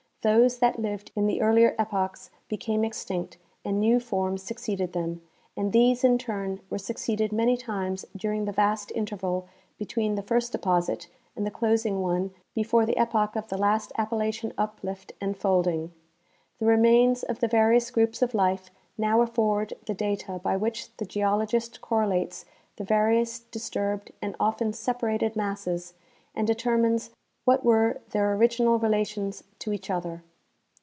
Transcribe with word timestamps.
Those 0.23 0.59
that 0.59 0.77
lived 0.77 1.11
iu 1.17 1.25
the 1.25 1.41
earlier 1.41 1.73
epochs 1.79 2.29
became 2.47 2.83
extinct 2.85 3.37
and 3.65 3.79
new 3.79 3.99
forms 3.99 4.43
succeeded 4.43 4.93
them, 4.93 5.23
and 5.57 5.73
these 5.73 6.03
in 6.03 6.19
turn 6.19 6.61
were 6.69 6.77
succeeded 6.77 7.31
many 7.31 7.57
times 7.57 8.05
during 8.15 8.45
the 8.45 8.51
vast 8.51 8.91
interval 8.93 9.47
between 9.79 10.13
the 10.13 10.21
first 10.21 10.51
deposit 10.51 11.07
and 11.35 11.43
the 11.43 11.49
closing 11.49 12.01
one 12.03 12.29
before 12.53 12.85
the 12.85 12.97
epoch 12.97 13.35
of 13.35 13.47
the 13.47 13.57
last 13.57 13.91
Appalachian 13.97 14.53
uplift 14.59 15.11
and 15.19 15.37
folding. 15.37 15.91
The 16.59 16.67
re 16.67 16.77
mains 16.77 17.23
of 17.23 17.39
the 17.39 17.47
various 17.47 17.89
groups 17.89 18.21
of 18.21 18.35
life 18.35 18.69
now 18.99 19.21
afford 19.21 19.73
the 19.87 19.95
data 19.95 20.37
by 20.43 20.55
which 20.55 20.95
the 20.97 21.05
geologist 21.07 21.81
correlates 21.81 22.45
the 22.75 22.83
various 22.83 23.39
disturbed 23.39 24.11
and 24.21 24.35
often 24.39 24.71
separated 24.73 25.35
masses 25.35 25.95
and 26.35 26.45
determines 26.45 27.09
Avhat 27.47 27.63
were 27.63 27.99
their 28.11 28.35
original 28.35 28.77
relations 28.77 29.43
to 29.57 29.73
each 29.73 29.89
other. 29.89 30.23